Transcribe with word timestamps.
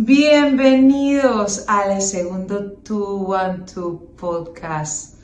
Bienvenidos 0.00 1.64
al 1.66 2.00
segundo 2.00 2.76
212 2.84 4.14
podcast, 4.16 5.16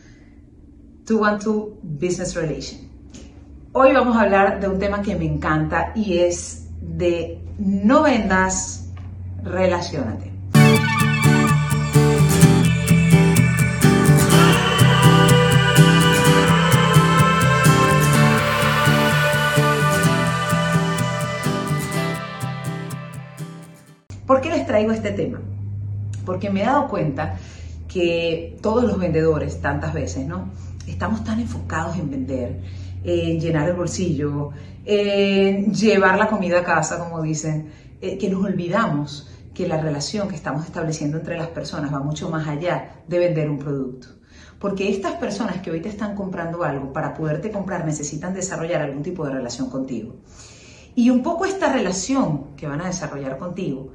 212 1.06 1.78
Business 1.80 2.34
Relation. 2.34 2.80
Hoy 3.72 3.92
vamos 3.92 4.16
a 4.16 4.22
hablar 4.22 4.58
de 4.58 4.66
un 4.66 4.80
tema 4.80 5.00
que 5.00 5.14
me 5.14 5.26
encanta 5.26 5.92
y 5.94 6.18
es 6.18 6.70
de 6.80 7.40
no 7.56 8.02
vendas, 8.02 8.90
relacionate. 9.44 10.33
Traigo 24.74 24.90
este 24.90 25.12
tema? 25.12 25.40
Porque 26.26 26.50
me 26.50 26.62
he 26.62 26.64
dado 26.64 26.88
cuenta 26.88 27.36
que 27.86 28.58
todos 28.60 28.82
los 28.82 28.98
vendedores, 28.98 29.60
tantas 29.60 29.94
veces, 29.94 30.26
¿no? 30.26 30.50
Estamos 30.88 31.22
tan 31.22 31.38
enfocados 31.38 31.96
en 31.96 32.10
vender, 32.10 32.60
en 33.04 33.38
llenar 33.38 33.68
el 33.68 33.76
bolsillo, 33.76 34.50
en 34.84 35.72
llevar 35.72 36.18
la 36.18 36.26
comida 36.26 36.58
a 36.58 36.64
casa, 36.64 36.98
como 36.98 37.22
dicen, 37.22 37.70
eh, 38.00 38.18
que 38.18 38.28
nos 38.28 38.44
olvidamos 38.44 39.30
que 39.54 39.68
la 39.68 39.80
relación 39.80 40.26
que 40.26 40.34
estamos 40.34 40.64
estableciendo 40.64 41.18
entre 41.18 41.38
las 41.38 41.48
personas 41.48 41.94
va 41.94 42.00
mucho 42.00 42.28
más 42.28 42.48
allá 42.48 42.96
de 43.06 43.18
vender 43.20 43.48
un 43.48 43.60
producto. 43.60 44.08
Porque 44.58 44.90
estas 44.90 45.12
personas 45.12 45.58
que 45.58 45.70
hoy 45.70 45.82
te 45.82 45.88
están 45.88 46.16
comprando 46.16 46.64
algo, 46.64 46.92
para 46.92 47.14
poderte 47.14 47.52
comprar 47.52 47.84
necesitan 47.84 48.34
desarrollar 48.34 48.82
algún 48.82 49.04
tipo 49.04 49.24
de 49.24 49.34
relación 49.34 49.70
contigo. 49.70 50.16
Y 50.96 51.10
un 51.10 51.22
poco 51.22 51.44
esta 51.44 51.72
relación 51.72 52.56
que 52.56 52.66
van 52.66 52.80
a 52.80 52.86
desarrollar 52.86 53.38
contigo 53.38 53.92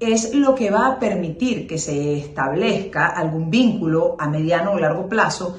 es 0.00 0.34
lo 0.34 0.54
que 0.54 0.70
va 0.70 0.86
a 0.86 0.98
permitir 0.98 1.66
que 1.66 1.78
se 1.78 2.16
establezca 2.16 3.06
algún 3.06 3.50
vínculo 3.50 4.16
a 4.18 4.28
mediano 4.28 4.72
o 4.72 4.78
largo 4.78 5.08
plazo 5.08 5.58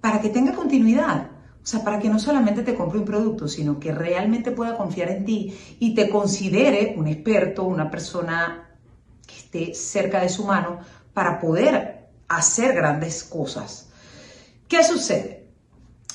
para 0.00 0.20
que 0.20 0.28
tenga 0.28 0.54
continuidad. 0.54 1.30
O 1.62 1.66
sea, 1.66 1.82
para 1.82 1.98
que 1.98 2.08
no 2.08 2.18
solamente 2.18 2.62
te 2.62 2.74
compre 2.74 2.98
un 2.98 3.04
producto, 3.04 3.48
sino 3.48 3.78
que 3.78 3.92
realmente 3.92 4.50
pueda 4.50 4.76
confiar 4.76 5.10
en 5.10 5.24
ti 5.24 5.58
y 5.78 5.94
te 5.94 6.08
considere 6.08 6.94
un 6.96 7.06
experto, 7.06 7.64
una 7.64 7.90
persona 7.90 8.70
que 9.26 9.36
esté 9.36 9.74
cerca 9.74 10.20
de 10.20 10.28
su 10.28 10.44
mano 10.44 10.80
para 11.12 11.38
poder 11.38 12.08
hacer 12.28 12.74
grandes 12.74 13.24
cosas. 13.24 13.90
¿Qué 14.68 14.84
sucede? 14.84 15.48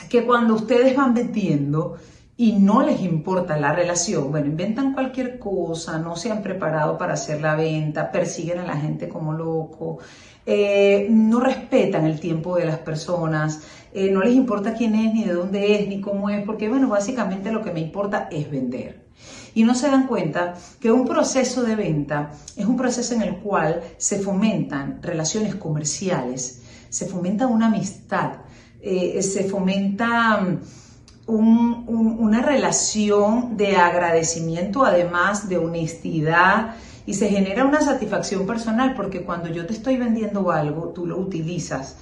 Que 0.09 0.25
cuando 0.25 0.55
ustedes 0.55 0.95
van 0.95 1.13
vendiendo, 1.13 1.97
y 2.37 2.51
no 2.53 2.83
les 2.83 3.01
importa 3.01 3.57
la 3.57 3.71
relación, 3.71 4.29
bueno, 4.29 4.47
inventan 4.47 4.93
cualquier 4.93 5.39
cosa, 5.39 5.99
no 5.99 6.17
se 6.17 6.31
han 6.31 6.41
preparado 6.41 6.97
para 6.97 7.13
hacer 7.13 7.41
la 7.41 7.55
venta, 7.55 8.11
persiguen 8.11 8.59
a 8.59 8.65
la 8.65 8.75
gente 8.75 9.07
como 9.07 9.31
loco, 9.31 9.99
eh, 10.45 11.07
no 11.09 11.39
respetan 11.39 12.05
el 12.05 12.19
tiempo 12.19 12.57
de 12.57 12.65
las 12.65 12.79
personas, 12.79 13.61
eh, 13.93 14.11
no 14.11 14.21
les 14.21 14.35
importa 14.35 14.73
quién 14.73 14.95
es, 14.95 15.13
ni 15.13 15.23
de 15.23 15.33
dónde 15.33 15.75
es, 15.75 15.87
ni 15.87 16.01
cómo 16.01 16.29
es, 16.29 16.43
porque 16.45 16.67
bueno, 16.67 16.89
básicamente 16.89 17.51
lo 17.51 17.63
que 17.63 17.71
me 17.71 17.79
importa 17.79 18.27
es 18.29 18.51
vender. 18.51 19.05
Y 19.53 19.63
no 19.63 19.73
se 19.73 19.89
dan 19.89 20.05
cuenta 20.05 20.55
que 20.81 20.91
un 20.91 21.07
proceso 21.07 21.63
de 21.63 21.77
venta 21.77 22.31
es 22.57 22.65
un 22.65 22.75
proceso 22.75 23.13
en 23.13 23.21
el 23.21 23.37
cual 23.37 23.81
se 23.97 24.19
fomentan 24.19 25.01
relaciones 25.01 25.55
comerciales, 25.55 26.61
se 26.89 27.05
fomenta 27.05 27.47
una 27.47 27.67
amistad, 27.67 28.33
eh, 28.81 29.21
se 29.21 29.45
fomenta 29.45 30.45
una 31.27 32.41
relación 32.41 33.57
de 33.57 33.75
agradecimiento, 33.75 34.85
además 34.85 35.49
de 35.49 35.57
honestidad, 35.57 36.75
y 37.05 37.13
se 37.13 37.29
genera 37.29 37.65
una 37.65 37.81
satisfacción 37.81 38.45
personal 38.45 38.93
porque 38.95 39.23
cuando 39.23 39.49
yo 39.49 39.65
te 39.65 39.73
estoy 39.73 39.97
vendiendo 39.97 40.51
algo, 40.51 40.89
tú 40.89 41.05
lo 41.05 41.17
utilizas 41.17 41.97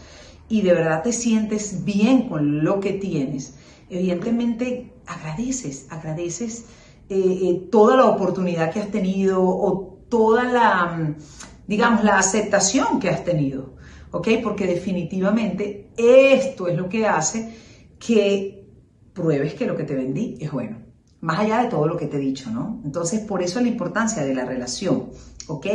y 0.48 0.62
de 0.62 0.74
verdad 0.74 1.04
te 1.04 1.12
sientes 1.12 1.84
bien 1.84 2.30
con 2.30 2.64
lo 2.64 2.80
que 2.80 2.94
tienes, 2.94 3.56
evidentemente 3.90 4.94
agradeces, 5.06 5.88
agradeces 5.90 6.66
eh, 7.10 7.16
eh, 7.18 7.68
toda 7.72 7.98
la 7.98 8.06
oportunidad 8.06 8.72
que 8.72 8.80
has 8.80 8.92
tenido 8.92 9.42
o 9.44 10.00
toda 10.10 10.46
la, 10.46 11.16
digamos, 11.68 12.04
la 12.04 12.18
aceptación 12.18 13.00
que 13.00 13.10
has 13.10 13.24
tenido, 13.24 13.74
¿ok? 14.12 14.30
Porque 14.42 14.68
definitivamente 14.68 15.90
esto 15.98 16.68
es 16.68 16.78
lo 16.78 16.88
que 16.88 17.08
hace 17.08 17.58
que 18.00 18.63
pruebes 19.14 19.54
que 19.54 19.66
lo 19.66 19.76
que 19.76 19.84
te 19.84 19.96
vendí 19.96 20.38
es 20.40 20.52
bueno. 20.52 20.78
Más 21.22 21.40
allá 21.40 21.64
de 21.64 21.70
todo 21.70 21.88
lo 21.88 21.96
que 21.96 22.08
te 22.08 22.18
he 22.18 22.20
dicho, 22.20 22.52
¿no? 22.52 22.82
Entonces, 22.84 23.22
por 23.22 23.42
eso 23.42 23.62
la 23.62 23.70
importancia 23.70 24.24
de 24.24 24.36
la 24.36 24.46
relación, 24.46 25.10
¿ok? 25.48 25.68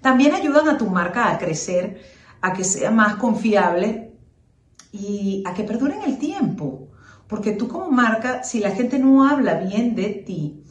También 0.00 0.34
ayudan 0.34 0.68
a 0.68 0.78
tu 0.78 0.86
marca 0.88 1.30
a 1.30 1.38
crecer, 1.38 2.00
a 2.40 2.52
que 2.52 2.64
sea 2.64 2.90
más 2.90 3.16
confiable 3.16 4.12
y 4.92 5.42
a 5.44 5.52
que 5.52 5.64
perdure 5.64 5.96
en 5.96 6.02
el 6.04 6.18
tiempo. 6.18 6.88
Porque 7.26 7.52
tú 7.52 7.68
como 7.68 7.90
marca, 7.90 8.42
si 8.42 8.60
la 8.60 8.70
gente 8.70 8.98
no 8.98 9.28
habla 9.28 9.54
bien 9.54 9.94
de 9.94 10.08
ti, 10.10 10.64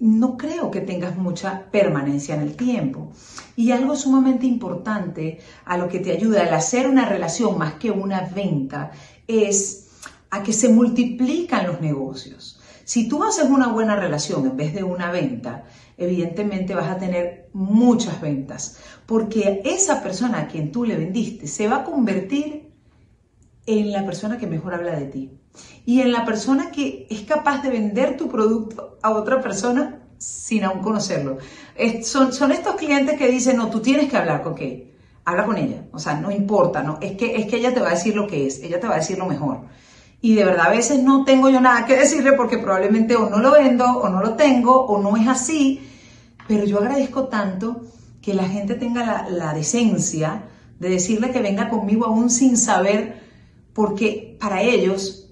no 0.00 0.36
creo 0.36 0.70
que 0.70 0.80
tengas 0.80 1.16
mucha 1.16 1.70
permanencia 1.70 2.34
en 2.34 2.42
el 2.42 2.56
tiempo. 2.56 3.12
Y 3.56 3.72
algo 3.72 3.96
sumamente 3.96 4.46
importante 4.46 5.40
a 5.64 5.76
lo 5.76 5.88
que 5.88 6.00
te 6.00 6.12
ayuda 6.12 6.42
al 6.42 6.54
hacer 6.54 6.88
una 6.88 7.04
relación 7.04 7.58
más 7.58 7.74
que 7.74 7.90
una 7.90 8.20
venta 8.20 8.92
es 9.26 9.87
a 10.30 10.42
que 10.42 10.52
se 10.52 10.68
multiplican 10.68 11.66
los 11.66 11.80
negocios. 11.80 12.60
Si 12.84 13.08
tú 13.08 13.22
haces 13.22 13.44
una 13.44 13.68
buena 13.68 13.96
relación 13.96 14.46
en 14.46 14.56
vez 14.56 14.74
de 14.74 14.82
una 14.82 15.10
venta, 15.10 15.64
evidentemente 15.96 16.74
vas 16.74 16.88
a 16.88 16.98
tener 16.98 17.50
muchas 17.52 18.20
ventas, 18.20 18.78
porque 19.04 19.60
esa 19.64 20.02
persona 20.02 20.40
a 20.40 20.48
quien 20.48 20.72
tú 20.72 20.84
le 20.84 20.96
vendiste 20.96 21.46
se 21.46 21.68
va 21.68 21.76
a 21.76 21.84
convertir 21.84 22.70
en 23.66 23.92
la 23.92 24.06
persona 24.06 24.38
que 24.38 24.46
mejor 24.46 24.72
habla 24.72 24.96
de 24.96 25.06
ti 25.06 25.32
y 25.84 26.00
en 26.00 26.12
la 26.12 26.24
persona 26.24 26.70
que 26.70 27.06
es 27.10 27.22
capaz 27.22 27.62
de 27.62 27.70
vender 27.70 28.16
tu 28.16 28.28
producto 28.28 28.96
a 29.02 29.10
otra 29.10 29.42
persona 29.42 30.00
sin 30.16 30.64
aún 30.64 30.80
conocerlo. 30.80 31.38
son, 32.02 32.32
son 32.32 32.52
estos 32.52 32.76
clientes 32.76 33.18
que 33.18 33.28
dicen, 33.28 33.58
no, 33.58 33.68
tú 33.68 33.80
tienes 33.80 34.08
que 34.10 34.16
hablar 34.16 34.42
con 34.42 34.54
qué. 34.54 34.94
Habla 35.24 35.44
con 35.44 35.58
ella, 35.58 35.84
o 35.92 35.98
sea, 35.98 36.14
no 36.14 36.30
importa, 36.30 36.82
no, 36.82 36.98
es 37.02 37.12
que, 37.18 37.36
es 37.36 37.44
que 37.44 37.56
ella 37.56 37.74
te 37.74 37.80
va 37.80 37.88
a 37.88 37.94
decir 37.94 38.16
lo 38.16 38.26
que 38.26 38.46
es, 38.46 38.62
ella 38.62 38.80
te 38.80 38.86
va 38.86 38.94
a 38.94 38.98
decir 38.98 39.18
lo 39.18 39.26
mejor 39.26 39.66
y 40.20 40.34
de 40.34 40.44
verdad 40.44 40.66
a 40.66 40.70
veces 40.70 41.02
no 41.02 41.24
tengo 41.24 41.48
yo 41.48 41.60
nada 41.60 41.86
que 41.86 41.96
decirle 41.96 42.32
porque 42.32 42.58
probablemente 42.58 43.14
o 43.16 43.30
no 43.30 43.38
lo 43.38 43.52
vendo 43.52 43.84
o 43.84 44.08
no 44.08 44.20
lo 44.20 44.34
tengo 44.34 44.86
o 44.86 45.00
no 45.00 45.16
es 45.16 45.28
así, 45.28 45.80
pero 46.48 46.64
yo 46.64 46.78
agradezco 46.78 47.28
tanto 47.28 47.82
que 48.20 48.34
la 48.34 48.44
gente 48.48 48.74
tenga 48.74 49.28
la, 49.30 49.54
decencia 49.54 50.44
de 50.80 50.88
decirle 50.88 51.30
que 51.30 51.40
venga 51.40 51.68
conmigo 51.68 52.04
aún 52.06 52.30
sin 52.30 52.56
saber, 52.56 53.22
porque 53.72 54.36
para 54.40 54.62
ellos 54.62 55.30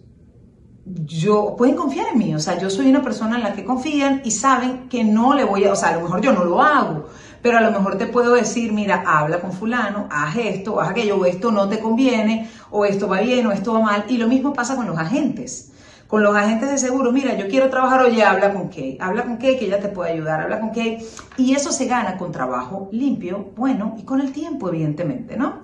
yo 0.85 1.57
pueden 1.59 1.75
confiar 1.75 2.09
en 2.13 2.19
mí, 2.19 2.35
o 2.35 2.39
sea, 2.39 2.59
yo 2.59 2.71
soy 2.71 2.89
una 2.89 3.03
persona 3.03 3.37
en 3.37 3.43
la 3.43 3.55
que 3.55 3.65
confían 3.65 4.23
y 4.25 4.31
saben 4.31 4.89
que 4.89 5.03
no 5.03 5.35
le 5.35 5.43
voy 5.43 5.65
a, 5.65 5.73
o 5.73 5.77
sea, 5.77 5.89
a 5.89 5.97
lo 5.97 6.03
mejor 6.03 6.21
yo 6.21 6.33
no 6.33 6.45
lo 6.45 6.63
hago, 6.63 7.07
pero 7.47 7.59
a 7.59 7.61
lo 7.61 7.71
mejor 7.71 7.97
te 7.97 8.09
puedo 8.09 8.35
decir, 8.35 8.73
mira, 8.73 9.05
habla 9.07 9.39
con 9.39 9.53
fulano, 9.53 10.09
haz 10.11 10.35
esto, 10.35 10.81
haz 10.81 10.91
aquello, 10.91 11.17
o 11.17 11.27
esto 11.27 11.53
no 11.53 11.69
te 11.69 11.79
conviene, 11.79 12.51
o 12.73 12.85
esto 12.85 13.07
va 13.07 13.21
bien, 13.21 13.47
o 13.47 13.53
esto 13.53 13.75
va 13.75 13.83
mal. 13.83 14.05
Y 14.09 14.17
lo 14.17 14.27
mismo 14.27 14.53
pasa 14.53 14.75
con 14.75 14.85
los 14.89 14.99
agentes. 14.99 15.71
Con 16.09 16.25
los 16.25 16.35
agentes 16.35 16.69
de 16.73 16.77
seguro, 16.77 17.13
mira, 17.13 17.37
yo 17.37 17.47
quiero 17.47 17.71
trabajar, 17.71 18.03
oye, 18.03 18.25
habla 18.25 18.53
con 18.53 18.69
Kay, 18.69 18.99
habla 19.01 19.23
con 19.23 19.37
Kay 19.37 19.61
que 19.61 19.67
ella 19.67 19.79
te 19.79 19.87
puede 19.87 20.11
ayudar, 20.11 20.41
habla 20.41 20.59
con 20.59 20.71
Kay. 20.71 20.99
Y 21.37 21.55
eso 21.55 21.71
se 21.71 21.87
gana 21.87 22.17
con 22.17 22.33
trabajo 22.33 22.89
limpio, 22.91 23.53
bueno, 23.55 23.95
y 23.97 24.03
con 24.03 24.21
el 24.21 24.33
tiempo, 24.33 24.69
evidentemente, 24.69 25.37
¿no? 25.37 25.61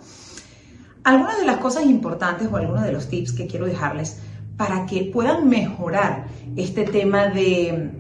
Algunas 1.03 1.37
de 1.37 1.47
las 1.47 1.57
cosas 1.57 1.85
importantes 1.87 2.47
o 2.49 2.57
algunos 2.59 2.85
de 2.85 2.93
los 2.93 3.09
tips 3.09 3.33
que 3.33 3.49
quiero 3.49 3.67
dejarles 3.67 4.21
para 4.57 4.87
que 4.87 5.11
puedan 5.13 5.49
mejorar 5.49 6.27
este 6.55 6.85
tema 6.85 7.27
de, 7.27 7.91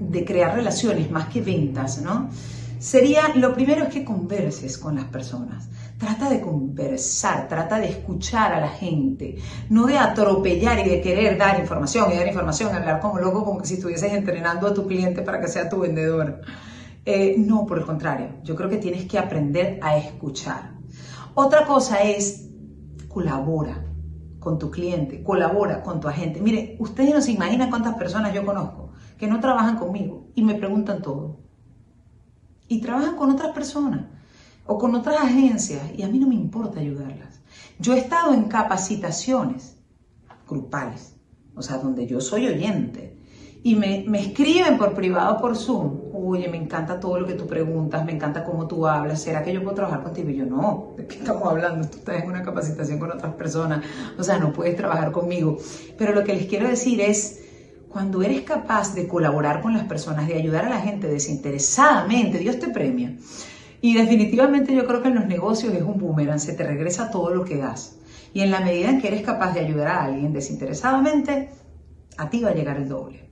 de 0.00 0.24
crear 0.26 0.54
relaciones 0.54 1.10
más 1.10 1.28
que 1.28 1.40
ventas, 1.40 2.02
¿no? 2.02 2.28
Sería, 2.84 3.28
lo 3.34 3.54
primero 3.54 3.84
es 3.84 3.88
que 3.88 4.04
converses 4.04 4.76
con 4.76 4.96
las 4.96 5.06
personas. 5.06 5.70
Trata 5.96 6.28
de 6.28 6.42
conversar, 6.42 7.48
trata 7.48 7.80
de 7.80 7.88
escuchar 7.88 8.52
a 8.52 8.60
la 8.60 8.68
gente, 8.68 9.36
no 9.70 9.86
de 9.86 9.96
atropellar 9.96 10.78
y 10.80 10.90
de 10.90 11.00
querer 11.00 11.38
dar 11.38 11.58
información 11.58 12.12
y 12.12 12.16
dar 12.16 12.28
información, 12.28 12.74
hablar 12.74 13.00
como 13.00 13.18
loco, 13.18 13.42
como 13.42 13.60
que 13.60 13.66
si 13.66 13.74
estuvieses 13.74 14.12
entrenando 14.12 14.66
a 14.66 14.74
tu 14.74 14.86
cliente 14.86 15.22
para 15.22 15.40
que 15.40 15.48
sea 15.48 15.66
tu 15.66 15.78
vendedor. 15.78 16.42
Eh, 17.06 17.36
no, 17.38 17.64
por 17.64 17.78
el 17.78 17.86
contrario, 17.86 18.34
yo 18.42 18.54
creo 18.54 18.68
que 18.68 18.76
tienes 18.76 19.06
que 19.06 19.18
aprender 19.18 19.78
a 19.80 19.96
escuchar. 19.96 20.74
Otra 21.32 21.64
cosa 21.64 22.02
es, 22.02 22.50
colabora 23.08 23.82
con 24.38 24.58
tu 24.58 24.70
cliente, 24.70 25.22
colabora 25.22 25.82
con 25.82 26.00
tu 26.00 26.08
agente. 26.08 26.42
Mire, 26.42 26.76
ustedes 26.78 27.14
no 27.14 27.22
se 27.22 27.32
imaginan 27.32 27.70
cuántas 27.70 27.94
personas 27.94 28.34
yo 28.34 28.44
conozco 28.44 28.92
que 29.16 29.26
no 29.26 29.40
trabajan 29.40 29.78
conmigo 29.78 30.26
y 30.34 30.42
me 30.42 30.54
preguntan 30.54 31.00
todo 31.00 31.43
y 32.68 32.80
trabajan 32.80 33.16
con 33.16 33.30
otras 33.30 33.52
personas 33.52 34.06
o 34.66 34.78
con 34.78 34.94
otras 34.94 35.16
agencias 35.16 35.82
y 35.96 36.02
a 36.02 36.08
mí 36.08 36.18
no 36.18 36.26
me 36.26 36.34
importa 36.34 36.80
ayudarlas. 36.80 37.40
Yo 37.78 37.94
he 37.94 37.98
estado 37.98 38.32
en 38.32 38.44
capacitaciones 38.44 39.76
grupales, 40.48 41.16
o 41.54 41.62
sea, 41.62 41.78
donde 41.78 42.06
yo 42.06 42.20
soy 42.20 42.46
oyente 42.46 43.14
y 43.62 43.76
me, 43.76 44.04
me, 44.06 44.20
escriben 44.20 44.76
por 44.76 44.92
privado 44.92 45.40
por 45.40 45.56
Zoom, 45.56 45.98
oye, 46.12 46.48
me 46.48 46.58
encanta 46.58 47.00
todo 47.00 47.18
lo 47.18 47.26
que 47.26 47.32
tú 47.32 47.46
preguntas, 47.46 48.04
me 48.04 48.12
encanta 48.12 48.44
cómo 48.44 48.66
tú 48.66 48.86
hablas, 48.86 49.22
¿será 49.22 49.42
que 49.42 49.54
yo 49.54 49.62
puedo 49.62 49.74
trabajar 49.74 50.02
contigo? 50.02 50.28
Y 50.28 50.36
yo, 50.36 50.44
no, 50.44 50.92
¿de 50.98 51.06
qué 51.06 51.16
estamos 51.16 51.48
hablando? 51.48 51.88
Tú 51.88 51.96
estás 51.96 52.22
en 52.22 52.28
una 52.28 52.42
capacitación 52.42 52.98
con 52.98 53.10
otras 53.10 53.32
personas, 53.34 53.82
o 54.18 54.22
sea, 54.22 54.38
no 54.38 54.52
puedes 54.52 54.76
trabajar 54.76 55.12
conmigo. 55.12 55.56
Pero 55.96 56.12
lo 56.12 56.24
que 56.24 56.34
les 56.34 56.46
quiero 56.46 56.68
decir 56.68 57.00
es, 57.00 57.40
cuando 57.94 58.22
eres 58.22 58.42
capaz 58.42 58.92
de 58.92 59.06
colaborar 59.06 59.62
con 59.62 59.72
las 59.72 59.84
personas, 59.84 60.26
de 60.26 60.34
ayudar 60.34 60.64
a 60.64 60.68
la 60.68 60.80
gente 60.80 61.06
desinteresadamente, 61.06 62.38
Dios 62.38 62.58
te 62.58 62.66
premia. 62.66 63.16
Y 63.80 63.94
definitivamente 63.94 64.74
yo 64.74 64.84
creo 64.84 65.00
que 65.00 65.06
en 65.06 65.14
los 65.14 65.26
negocios 65.26 65.72
es 65.72 65.82
un 65.82 66.00
boomerang, 66.00 66.40
se 66.40 66.54
te 66.54 66.64
regresa 66.64 67.12
todo 67.12 67.32
lo 67.32 67.44
que 67.44 67.56
das. 67.56 68.00
Y 68.32 68.40
en 68.40 68.50
la 68.50 68.58
medida 68.58 68.90
en 68.90 69.00
que 69.00 69.06
eres 69.06 69.22
capaz 69.22 69.54
de 69.54 69.60
ayudar 69.60 69.86
a 69.86 70.04
alguien 70.06 70.32
desinteresadamente, 70.32 71.50
a 72.16 72.28
ti 72.28 72.40
va 72.40 72.50
a 72.50 72.54
llegar 72.54 72.78
el 72.78 72.88
doble. 72.88 73.30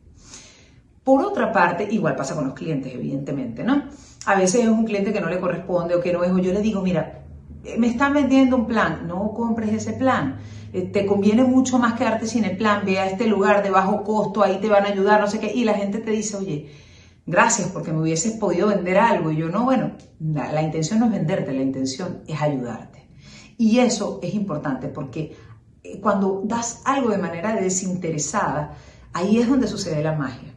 Por 1.03 1.25
otra 1.25 1.51
parte, 1.51 1.89
igual 1.91 2.15
pasa 2.15 2.37
con 2.37 2.45
los 2.45 2.55
clientes, 2.55 2.95
evidentemente, 2.95 3.65
¿no? 3.65 3.89
A 4.27 4.37
veces 4.37 4.63
es 4.63 4.69
un 4.69 4.85
cliente 4.85 5.13
que 5.13 5.21
no 5.21 5.29
le 5.29 5.41
corresponde 5.41 5.97
o 5.97 6.01
que 6.01 6.13
no 6.13 6.23
es, 6.23 6.31
o 6.31 6.39
yo 6.39 6.53
le 6.53 6.63
digo, 6.63 6.83
mira, 6.83 7.22
me 7.79 7.87
están 7.87 8.15
vendiendo 8.15 8.57
un 8.57 8.67
plan, 8.67 9.07
no 9.07 9.33
compres 9.33 9.73
ese 9.73 9.93
plan. 9.93 10.39
Eh, 10.73 10.83
te 10.83 11.07
conviene 11.07 11.45
mucho 11.45 11.79
más 11.79 11.95
quedarte 11.95 12.27
sin 12.27 12.45
el 12.45 12.57
plan, 12.57 12.85
ve 12.85 12.99
a 12.99 13.07
este 13.07 13.27
lugar 13.27 13.63
de 13.63 13.71
bajo 13.71 14.03
costo, 14.03 14.43
ahí 14.43 14.59
te 14.61 14.69
van 14.69 14.85
a 14.85 14.89
ayudar, 14.89 15.21
no 15.21 15.29
sé 15.29 15.39
qué. 15.39 15.53
Y 15.53 15.65
la 15.65 15.75
gente 15.75 15.99
te 15.99 16.11
dice, 16.11 16.37
oye, 16.37 16.71
gracias 17.27 17.69
porque 17.69 17.93
me 17.93 18.01
hubieses 18.01 18.33
podido 18.33 18.69
vender 18.69 18.99
algo. 18.99 19.31
Y 19.31 19.37
yo, 19.37 19.49
no, 19.49 19.65
bueno, 19.65 19.93
la, 20.21 20.53
la 20.53 20.63
intención 20.63 20.99
no 20.99 21.07
es 21.07 21.13
venderte, 21.13 21.53
la 21.53 21.63
intención 21.63 22.23
es 22.27 22.41
ayudarte. 22.41 23.09
Y 23.59 23.79
eso 23.79 24.19
es 24.23 24.35
importante 24.35 24.89
porque 24.89 25.37
eh, 25.85 26.01
cuando 26.01 26.43
das 26.45 26.83
algo 26.85 27.11
de 27.11 27.19
manera 27.19 27.55
desinteresada, 27.55 28.75
ahí 29.13 29.39
es 29.39 29.49
donde 29.49 29.69
sucede 29.69 30.03
la 30.03 30.15
magia 30.15 30.52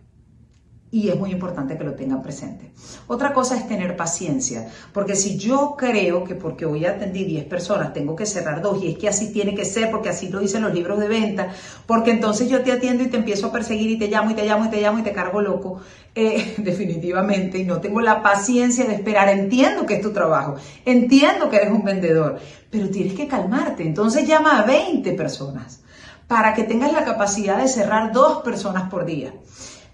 y 0.95 1.09
es 1.09 1.19
muy 1.19 1.29
importante 1.29 1.77
que 1.77 1.83
lo 1.83 1.93
tengan 1.93 2.23
presente. 2.23 2.71
Otra 3.07 3.33
cosa 3.33 3.57
es 3.57 3.67
tener 3.67 3.97
paciencia, 3.97 4.69
porque 4.93 5.17
si 5.17 5.37
yo 5.37 5.75
creo 5.77 6.23
que 6.23 6.35
porque 6.35 6.65
hoy 6.65 6.85
atendí 6.85 7.25
10 7.25 7.47
personas 7.47 7.91
tengo 7.91 8.15
que 8.15 8.25
cerrar 8.25 8.61
dos 8.61 8.81
y 8.81 8.91
es 8.91 8.97
que 8.97 9.09
así 9.09 9.33
tiene 9.33 9.53
que 9.53 9.65
ser, 9.65 9.91
porque 9.91 10.07
así 10.07 10.29
lo 10.29 10.39
dicen 10.39 10.61
los 10.61 10.73
libros 10.73 10.97
de 10.97 11.09
venta, 11.09 11.49
porque 11.85 12.11
entonces 12.11 12.47
yo 12.47 12.61
te 12.61 12.71
atiendo 12.71 13.03
y 13.03 13.07
te 13.07 13.17
empiezo 13.17 13.47
a 13.47 13.51
perseguir 13.51 13.91
y 13.91 13.99
te 13.99 14.07
llamo 14.07 14.31
y 14.31 14.35
te 14.35 14.45
llamo 14.45 14.67
y 14.67 14.69
te 14.69 14.79
llamo 14.79 14.99
y 14.99 15.03
te 15.03 15.11
cargo 15.11 15.41
loco, 15.41 15.81
eh, 16.15 16.55
definitivamente, 16.59 17.57
y 17.57 17.65
no 17.65 17.81
tengo 17.81 17.99
la 17.99 18.23
paciencia 18.23 18.85
de 18.85 18.93
esperar, 18.93 19.27
entiendo 19.27 19.85
que 19.85 19.95
es 19.95 20.01
tu 20.01 20.13
trabajo, 20.13 20.55
entiendo 20.85 21.49
que 21.49 21.57
eres 21.57 21.71
un 21.71 21.83
vendedor, 21.83 22.39
pero 22.69 22.89
tienes 22.89 23.15
que 23.15 23.27
calmarte, 23.27 23.83
entonces 23.83 24.25
llama 24.25 24.61
a 24.61 24.65
20 24.65 25.11
personas 25.11 25.81
para 26.25 26.53
que 26.53 26.63
tengas 26.63 26.93
la 26.93 27.03
capacidad 27.03 27.57
de 27.57 27.67
cerrar 27.67 28.13
dos 28.13 28.43
personas 28.43 28.89
por 28.89 29.05
día 29.05 29.33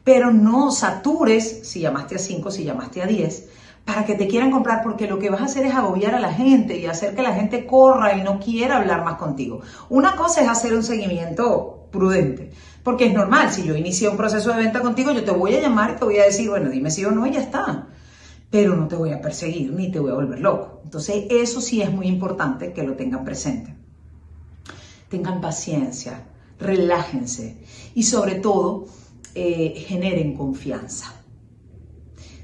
pero 0.03 0.31
no 0.31 0.71
satures 0.71 1.68
si 1.68 1.81
llamaste 1.81 2.15
a 2.15 2.19
5, 2.19 2.51
si 2.51 2.63
llamaste 2.63 3.01
a 3.01 3.07
10, 3.07 3.50
para 3.86 4.06
que 4.06 4.15
te 4.15 4.27
quieran 4.27 4.51
comprar, 4.51 4.83
porque 4.83 5.07
lo 5.07 5.19
que 5.19 5.30
vas 5.30 5.42
a 5.42 5.45
hacer 5.45 5.65
es 5.65 5.74
agobiar 5.74 6.15
a 6.15 6.19
la 6.19 6.33
gente 6.33 6.77
y 6.77 6.86
hacer 6.86 7.15
que 7.15 7.21
la 7.21 7.33
gente 7.33 7.65
corra 7.65 8.15
y 8.15 8.24
no 8.24 8.39
quiera 8.39 8.77
hablar 8.77 9.03
más 9.03 9.15
contigo. 9.15 9.62
Una 9.89 10.15
cosa 10.15 10.42
es 10.42 10.48
hacer 10.48 10.74
un 10.74 10.83
seguimiento 10.83 11.88
prudente, 11.92 12.51
porque 12.83 13.06
es 13.06 13.13
normal, 13.13 13.51
si 13.51 13.63
yo 13.63 13.75
inicié 13.75 14.09
un 14.09 14.18
proceso 14.18 14.51
de 14.51 14.57
venta 14.57 14.81
contigo, 14.81 15.12
yo 15.12 15.24
te 15.24 15.31
voy 15.31 15.56
a 15.56 15.62
llamar 15.62 15.92
y 15.92 16.00
te 16.00 16.06
voy 16.06 16.18
a 16.19 16.25
decir, 16.25 16.50
bueno, 16.50 16.69
dime 16.69 16.89
si 16.92 17.03
o 17.06 17.12
no 17.12 17.27
y 17.27 17.31
ya 17.31 17.42
está, 17.42 17.88
pero 18.50 18.75
no 18.75 18.88
te 18.88 18.95
voy 18.95 19.12
a 19.12 19.21
perseguir 19.21 19.71
ni 19.74 19.92
te 19.92 20.00
voy 20.00 20.12
a 20.12 20.15
volver 20.15 20.39
loco. 20.39 20.81
Entonces, 20.83 21.25
eso 21.30 21.62
sí 21.62 21.81
es 21.81 21.92
muy 21.92 22.07
importante 22.07 22.74
que 22.74 22.83
lo 22.83 22.95
tengan 22.95 23.24
presente. 23.24 23.75
Tengan 25.09 25.42
paciencia, 25.42 26.24
relájense 26.59 27.57
y 27.94 28.03
sobre 28.03 28.36
todo, 28.36 28.86
eh, 29.36 29.83
generen 29.88 30.36
confianza. 30.36 31.13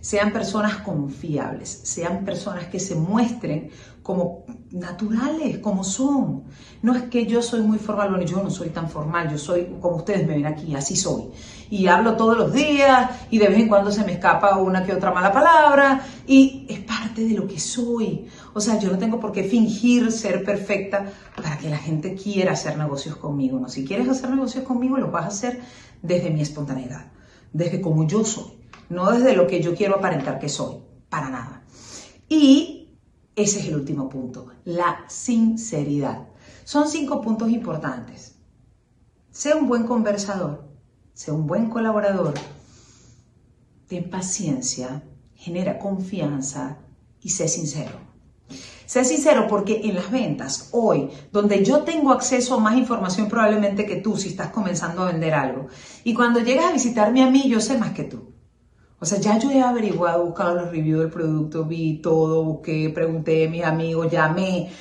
Sean 0.01 0.31
personas 0.31 0.77
confiables, 0.77 1.69
sean 1.69 2.23
personas 2.23 2.67
que 2.67 2.79
se 2.79 2.95
muestren 2.95 3.71
como 4.07 4.45
naturales, 4.71 5.57
como 5.57 5.83
son. 5.83 6.45
No 6.81 6.95
es 6.95 7.03
que 7.03 7.25
yo 7.25 7.41
soy 7.41 7.59
muy 7.59 7.77
formal, 7.77 8.11
bueno, 8.11 8.25
yo 8.25 8.41
no 8.41 8.49
soy 8.49 8.69
tan 8.69 8.89
formal, 8.89 9.29
yo 9.29 9.37
soy 9.37 9.67
como 9.81 9.97
ustedes 9.97 10.25
me 10.25 10.35
ven 10.35 10.45
aquí, 10.45 10.73
así 10.75 10.95
soy. 10.95 11.25
Y 11.69 11.87
hablo 11.87 12.15
todos 12.15 12.37
los 12.37 12.53
días 12.53 13.11
y 13.29 13.37
de 13.37 13.49
vez 13.49 13.59
en 13.59 13.67
cuando 13.67 13.91
se 13.91 14.05
me 14.05 14.13
escapa 14.13 14.57
una 14.57 14.85
que 14.85 14.93
otra 14.93 15.11
mala 15.11 15.29
palabra 15.33 16.01
y 16.25 16.65
es 16.69 16.79
parte 16.79 17.25
de 17.25 17.33
lo 17.33 17.45
que 17.45 17.59
soy. 17.59 18.29
O 18.57 18.59
sea, 18.59 18.79
yo 18.79 18.89
no 18.89 18.97
tengo 18.97 19.19
por 19.19 19.31
qué 19.31 19.43
fingir 19.43 20.11
ser 20.11 20.43
perfecta 20.43 21.13
para 21.35 21.59
que 21.59 21.69
la 21.69 21.77
gente 21.77 22.15
quiera 22.15 22.53
hacer 22.53 22.75
negocios 22.75 23.15
conmigo. 23.15 23.59
No, 23.59 23.69
si 23.69 23.85
quieres 23.85 24.09
hacer 24.09 24.31
negocios 24.31 24.63
conmigo, 24.63 24.97
lo 24.97 25.11
vas 25.11 25.25
a 25.25 25.27
hacer 25.27 25.61
desde 26.01 26.31
mi 26.31 26.41
espontaneidad, 26.41 27.11
desde 27.53 27.81
como 27.81 28.07
yo 28.07 28.25
soy, 28.25 28.53
no 28.89 29.11
desde 29.11 29.35
lo 29.35 29.45
que 29.45 29.61
yo 29.61 29.75
quiero 29.75 29.97
aparentar 29.97 30.39
que 30.39 30.49
soy, 30.49 30.77
para 31.07 31.29
nada. 31.29 31.61
Y 32.29 32.97
ese 33.35 33.59
es 33.59 33.67
el 33.67 33.75
último 33.75 34.09
punto, 34.09 34.47
la 34.65 35.05
sinceridad. 35.07 36.29
Son 36.63 36.87
cinco 36.87 37.21
puntos 37.21 37.51
importantes. 37.51 38.39
Sea 39.29 39.55
un 39.55 39.67
buen 39.67 39.83
conversador, 39.83 40.67
sea 41.13 41.35
un 41.35 41.45
buen 41.45 41.69
colaborador, 41.69 42.33
ten 43.87 44.09
paciencia, 44.09 45.03
genera 45.35 45.77
confianza 45.77 46.79
y 47.21 47.29
sé 47.29 47.47
sincero. 47.47 48.16
Sé 48.87 49.03
sincero 49.03 49.47
porque 49.49 49.81
en 49.83 49.95
las 49.95 50.09
ventas, 50.09 50.69
hoy, 50.71 51.09
donde 51.33 51.61
yo 51.61 51.83
tengo 51.83 52.13
acceso 52.13 52.55
a 52.55 52.59
más 52.61 52.77
información 52.77 53.27
probablemente 53.27 53.85
que 53.85 53.97
tú 53.97 54.15
si 54.15 54.29
estás 54.29 54.47
comenzando 54.49 55.03
a 55.03 55.11
vender 55.11 55.33
algo, 55.33 55.67
y 56.05 56.13
cuando 56.13 56.39
llegas 56.39 56.67
a 56.67 56.71
visitarme 56.71 57.21
a 57.21 57.29
mí, 57.29 57.49
yo 57.49 57.59
sé 57.59 57.77
más 57.77 57.91
que 57.91 58.05
tú. 58.05 58.31
O 58.97 59.05
sea, 59.05 59.19
ya 59.19 59.37
yo 59.37 59.51
he 59.51 59.61
averiguado, 59.61 60.25
buscado 60.25 60.55
los 60.55 60.71
reviews 60.71 61.01
del 61.01 61.09
producto, 61.09 61.65
vi 61.65 62.01
todo, 62.01 62.45
busqué, 62.45 62.89
pregunté 62.89 63.47
a 63.47 63.49
mis 63.49 63.65
amigos, 63.65 64.09
llamé, 64.09 64.71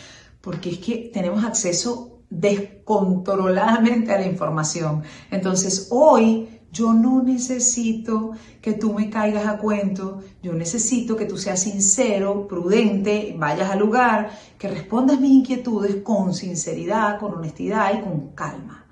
porque 0.41 0.71
es 0.71 0.79
que 0.79 1.11
tenemos 1.13 1.45
acceso 1.45 2.21
descontroladamente 2.31 4.13
a 4.13 4.21
la 4.21 4.27
información. 4.27 5.03
Entonces, 5.33 5.89
hoy 5.91 6.56
yo 6.77 6.93
no 6.93 7.23
necesito 7.23 8.33
que 8.61 8.75
tú 8.75 8.93
me 8.93 9.09
caigas 9.09 9.47
a 9.47 9.57
cuento, 9.57 10.23
yo 10.43 10.53
necesito 10.53 11.17
que 11.17 11.25
tú 11.25 11.39
seas 11.39 11.63
sincero, 11.63 12.47
prudente, 12.47 13.35
vayas 13.39 13.71
al 13.71 13.79
lugar, 13.79 14.31
que 14.59 14.69
respondas 14.69 15.19
mis 15.19 15.31
inquietudes 15.31 15.97
con 16.03 16.35
sinceridad, 16.35 17.19
con 17.19 17.35
honestidad 17.35 17.99
y 17.99 18.03
con 18.03 18.33
calma. 18.35 18.85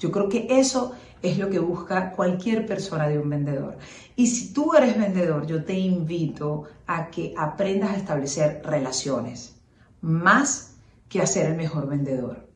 Yo 0.00 0.10
creo 0.10 0.28
que 0.28 0.48
eso 0.50 0.94
es 1.22 1.38
lo 1.38 1.48
que 1.48 1.60
busca 1.60 2.10
cualquier 2.10 2.66
persona 2.66 3.08
de 3.08 3.20
un 3.20 3.30
vendedor. 3.30 3.78
Y 4.16 4.26
si 4.26 4.52
tú 4.52 4.74
eres 4.74 4.98
vendedor, 4.98 5.46
yo 5.46 5.64
te 5.64 5.74
invito 5.74 6.64
a 6.88 7.08
que 7.08 7.34
aprendas 7.36 7.90
a 7.90 7.96
establecer 7.96 8.62
relaciones, 8.64 9.60
más 10.00 10.74
que 11.08 11.22
a 11.22 11.26
ser 11.26 11.46
el 11.46 11.56
mejor 11.56 11.88
vendedor. 11.88 12.48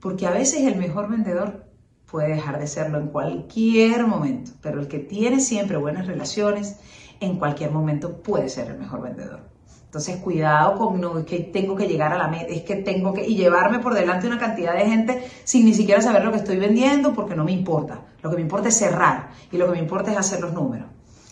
Porque 0.00 0.26
a 0.26 0.30
veces 0.30 0.62
el 0.62 0.76
mejor 0.76 1.10
vendedor 1.10 1.69
puede 2.10 2.28
dejar 2.28 2.58
de 2.58 2.66
serlo 2.66 2.98
en 2.98 3.08
cualquier 3.08 4.06
momento, 4.06 4.52
pero 4.60 4.80
el 4.80 4.88
que 4.88 4.98
tiene 4.98 5.40
siempre 5.40 5.76
buenas 5.76 6.06
relaciones, 6.06 6.76
en 7.20 7.38
cualquier 7.38 7.70
momento 7.70 8.22
puede 8.22 8.48
ser 8.48 8.68
el 8.70 8.78
mejor 8.78 9.02
vendedor. 9.02 9.40
Entonces, 9.84 10.16
cuidado 10.18 10.78
con 10.78 11.00
no 11.00 11.18
es 11.18 11.24
que 11.24 11.40
tengo 11.40 11.74
que 11.74 11.88
llegar 11.88 12.12
a 12.12 12.18
la 12.18 12.28
meta, 12.28 12.52
es 12.54 12.62
que 12.62 12.76
tengo 12.76 13.12
que 13.12 13.26
y 13.26 13.34
llevarme 13.34 13.80
por 13.80 13.92
delante 13.92 14.26
una 14.26 14.38
cantidad 14.38 14.74
de 14.74 14.86
gente 14.86 15.28
sin 15.44 15.64
ni 15.64 15.74
siquiera 15.74 16.00
saber 16.00 16.24
lo 16.24 16.30
que 16.30 16.38
estoy 16.38 16.58
vendiendo 16.58 17.12
porque 17.12 17.34
no 17.34 17.44
me 17.44 17.52
importa. 17.52 18.02
Lo 18.22 18.30
que 18.30 18.36
me 18.36 18.42
importa 18.42 18.68
es 18.68 18.76
cerrar 18.76 19.30
y 19.50 19.56
lo 19.56 19.66
que 19.66 19.72
me 19.72 19.78
importa 19.78 20.12
es 20.12 20.16
hacer 20.16 20.40
los 20.40 20.52
números. 20.52 20.86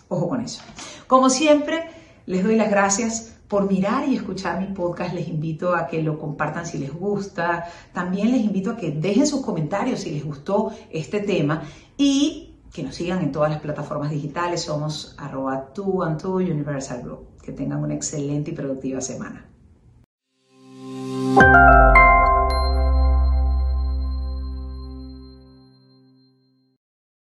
Ojo 0.08 0.28
con 0.28 0.40
eso. 0.40 0.61
Como 1.06 1.30
siempre, 1.30 1.88
les 2.26 2.42
doy 2.42 2.56
las 2.56 2.68
gracias 2.68 3.38
por 3.48 3.70
mirar 3.70 4.08
y 4.08 4.14
escuchar 4.14 4.60
mi 4.60 4.66
podcast. 4.74 5.14
Les 5.14 5.28
invito 5.28 5.74
a 5.74 5.86
que 5.86 6.02
lo 6.02 6.18
compartan 6.18 6.66
si 6.66 6.78
les 6.78 6.92
gusta. 6.92 7.66
También 7.92 8.30
les 8.30 8.42
invito 8.42 8.70
a 8.72 8.76
que 8.76 8.90
dejen 8.90 9.26
sus 9.26 9.40
comentarios 9.40 10.00
si 10.00 10.10
les 10.10 10.24
gustó 10.24 10.70
este 10.90 11.20
tema 11.20 11.62
y 11.96 12.56
que 12.72 12.82
nos 12.82 12.94
sigan 12.94 13.20
en 13.20 13.32
todas 13.32 13.50
las 13.50 13.60
plataformas 13.60 14.10
digitales. 14.10 14.62
Somos 14.62 15.16
arroba 15.18 15.72
tu 15.72 16.04
Universal 16.04 17.02
Group. 17.02 17.38
Que 17.42 17.52
tengan 17.52 17.82
una 17.82 17.94
excelente 17.94 18.50
y 18.50 18.54
productiva 18.54 19.00
semana. 19.00 19.46